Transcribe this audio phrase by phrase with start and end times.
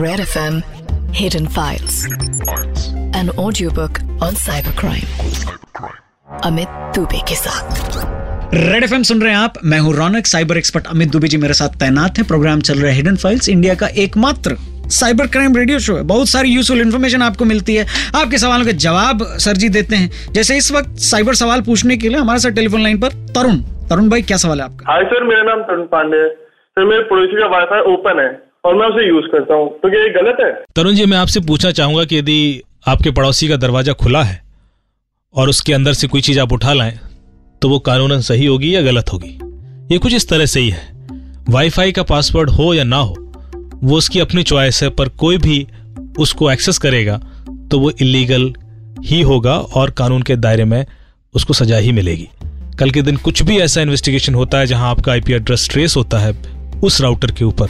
[0.00, 0.56] Red FM
[1.14, 2.04] Hidden Files.
[3.18, 5.06] An audiobook on cybercrime.
[6.44, 8.54] Amit Dubey के साथ.
[8.54, 11.54] Red F सुन रहे हैं आप। मैं हूँ रौनक साइबर एक्सपर्ट अमित दुबे जी मेरे
[11.54, 14.56] साथ तैनात है। प्रोग्राम चल रहा है हिडन फाइल्स इंडिया का एकमात्र
[14.90, 17.86] साइबर क्राइम रेडियो शो है। बहुत सारी यूजफुल इन्फॉर्मेशन आपको मिलती है।
[18.16, 22.08] आपके सवालों के जवाब सर जी देते हैं। जैसे इस वक्त साइबर सवाल पूछने के
[22.08, 23.56] लिए हमारे साथ टेलीफोन लाइन पर तरुण।
[23.90, 24.92] तरुण भाई क्या सवाल है आपका?
[24.92, 28.76] हाय सर मेरा नाम तरुण पांडे है। सर मेरे पड़ोसी का वाईफाई ओपन है। और
[28.76, 30.52] मैं उसे यूज़ करता हूँ। तो क्या ये गलत है?
[30.76, 34.42] तरुण जी, मैं आपसे पूछना चाहूँगा कि यदि आपके पड़ोसी का दरवाज़ा खुला है
[35.34, 36.98] और उसके अंदर से कोई चीज़ आप उठा लाएँ
[37.62, 39.38] तो वो कानूनन सही होगी या गलत होगी?
[39.92, 40.88] ये कुछ इस तरह से ही है।
[41.48, 43.14] वाईफाई का पासवर्ड हो या ना हो,
[43.84, 45.66] वो उसकी अपनी चॉइस है, पर कोई भी
[46.18, 47.20] उसको एक्सेस करेगा
[47.70, 48.52] तो वो इलीगल
[49.04, 50.84] ही होगा और कानून के दायरे में
[51.34, 52.28] उसको सजा ही मिलेगी।
[52.78, 56.18] कल के दिन कुछ भी ऐसा इन्वेस्टिगेशन होता है जहाँ आपका आईपी एड्रेस ट्रेस होता
[56.18, 56.32] है
[56.84, 57.68] उस राउटर के ऊपर।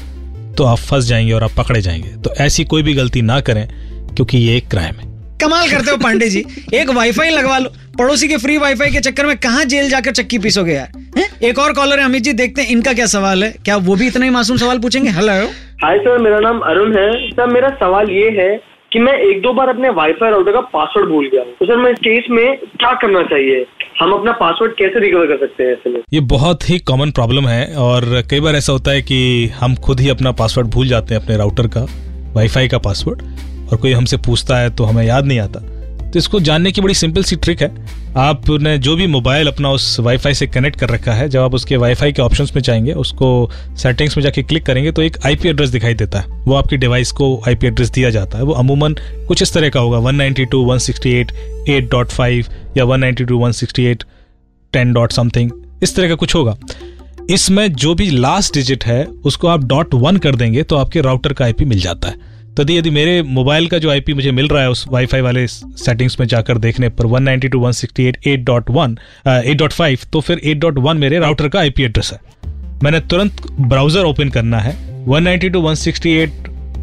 [0.58, 3.66] तो आप फंस जाएँगे और आप पकड़े जाएँगे। तो ऐसी कोई भी गलती ना करें
[4.14, 8.28] क्योंकि ये एक क्राइम है। कमाल करते हो पांडे जी। एक वाईफाई लगवा लो। पड़ोसी
[8.28, 10.92] के फ्री वाईफाई के चक्कर में कहा जेल जाकर चक्की पीसोगे यार?
[11.18, 11.28] है?
[11.42, 14.06] एक और कॉलर है अमित जी देखते हैं इनका क्या सवाल है। क्या वो भी
[14.06, 15.10] इतना ही मासूम सवाल पूछेंगे?
[15.10, 15.32] हेलो
[15.82, 19.52] हाय सर मेरा नाम अरुण है। सर मेरा सवाल ये है कि मैं एक दो
[19.52, 22.92] बार अपने वाईफाई राउटर का पासवर्ड भूल गया तो सर, मैं इस केस में क्या
[22.92, 23.66] करना चाहिए?
[24.00, 27.46] हम अपना पासवर्ड कैसे रिकवर कर सकते हैं ऐसे में ये बहुत ही कॉमन प्रॉब्लम
[27.48, 31.14] है और कई बार ऐसा होता है कि हम खुद ही अपना पासवर्ड भूल जाते
[31.14, 31.86] हैं अपने राउटर का
[32.34, 33.22] वाईफाई का पासवर्ड
[33.72, 35.60] और कोई हमसे पूछता है तो हमें याद नहीं आता।
[36.16, 37.86] तो इसको जानने की बड़ी सिंपल सी ट्रिक है।
[38.16, 41.76] आपने जो भी मोबाइल अपना उस वाईफाई से कनेक्ट कर रखा है, जब आप उसके
[41.76, 45.70] वाईफाई के ऑप्शंस में जाएँगे, उसको सेटिंग्स में जाके क्लिक करेंगे तो एक आईपी एड्रेस
[45.70, 48.94] दिखाई देता है। वो आपकी डिवाइस को आईपी एड्रेस दिया जाता है। वो अमूमन
[49.28, 51.32] कुछ इस तरह का होगा। 192.168
[51.70, 54.04] 8.5 या 192.168
[54.72, 55.50] 10 डॉट समथिंग
[55.82, 56.56] इस तरह का कुछ होगा।
[57.30, 61.32] इसमें जो भी लास्ट डिजिट है, उसको आप डॉट वन कर देंगे तो आपके राउटर
[61.32, 64.62] का आईपी मिल जाता है। तो यदि मेरे मोबाइल का जो आईपी मुझे मिल रहा
[64.62, 71.18] है, उस वाईफाई वाले सेटिंग्स में जाकर देखने पर 192.168.8.1 8.5 तो फिर 8.1 मेरे
[71.18, 72.18] राउटर का आईपी एड्रेस है।
[72.82, 74.74] मैंने तुरंत ब्राउज़र ओपन करना है।
[75.06, 76.30] 192.168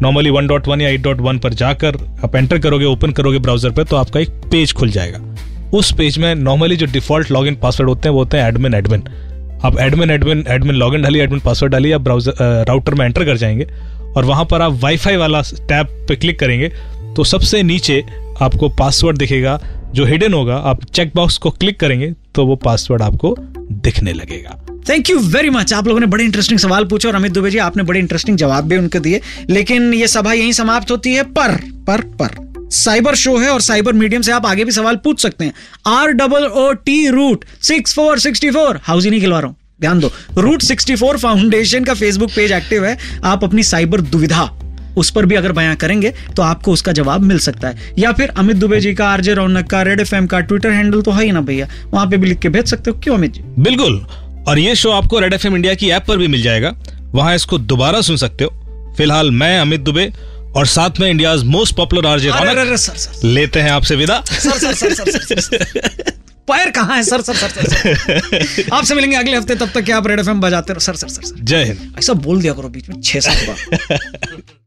[0.02, 4.20] नॉर्मली 1.1 या 8.1 पर जाकर आप एंटर करोगे ओपन करोगे ब्राउज़र पर तो आपका
[4.20, 5.18] एक पेज खुल जाएगा।
[5.72, 9.02] उस पेज में नॉर्मली जो डिफ़ॉल्ट लॉगिन पासवर्ड होते हैं, वो होते हैं एडमिन एडमिन
[9.64, 13.36] आप एडमिन एडमिन एडमिन लॉगिन डालिए एडमिन पासवर्ड डालिए, आप ब्राउज़र राउटर में एंटर कर
[13.36, 13.66] जाएँगे।
[14.16, 16.68] और वहाँ पर आप वाईफाई वाला टैब पे क्लिक करेंगे
[17.16, 18.02] तो सबसे नीचे
[18.42, 19.60] आपको पासवर्ड दिखेगा,
[19.94, 24.60] जो हिडन होगा, आप चेक बॉक्स को क्लिक करेंगे तो वो पासवर्ड आपको दिखने लगेगा।
[24.88, 27.58] थैंक यू वेरी मच आप लोगों ने बड़े इंटरेस्टिंग सवाल पूछे और अमित दुबे जी,
[27.58, 29.20] आपने बड़े इंटरेस्टिंग जवाब भी उनके दिए।
[29.50, 33.92] लेकिन ये सभा यहीं समाप्त होती है। पर पर पर साइबर शो है और साइबर
[33.92, 35.52] मीडियम से आप आगे भी सवाल पूछ सकते हैं।
[35.88, 40.00] R double O T route six four sixty four house ही खिलवा रहा हूँ। ध्यान
[40.00, 44.50] दो। रूट 64 फाउंडेशन का फेसबुक पेज एक्टिव है। आप अपनी साइबर दुविधा
[44.96, 48.28] उस पर भी अगर बयां करेंगे तो आपको उसका जवाब मिल सकता है। या फिर
[48.28, 51.32] अमित दुबे जी का आरजे रौनक का रेड एफ़ का ट्विटर हैंडल तो है ही
[51.32, 51.68] ना भैया?
[51.86, 53.40] वहाँ पे भी लिख के भेज सकते हो। क्यों अमित जी?
[53.58, 54.06] बिल्कुल।
[54.48, 56.74] और ये शो आपको रेड एफएम इंडिया की ऐप पर भी मिल जाएगा।
[57.12, 60.12] वहाँ इसको दोबारा सुन सकते हो। फ़िलहाल मैं अमित दुबे
[60.56, 64.58] और साथ में India most popular RJ Raunak sir sir लेते हैं आपसे विदा। Sir
[64.58, 66.12] sir sir sir sir sir.
[66.48, 67.02] पैर कहाँ है?
[67.02, 68.68] Sir sir sir sir sir.
[68.72, 71.22] आपसे मिलेंगे अगले हफ़्ते तब तक क्या आप रेड एफ़ बजाते रहो। Sir sir sir
[71.22, 71.40] sir.
[71.40, 74.38] जय हिंद। ऐसा बोल दिया करो बीच में छह सात बार।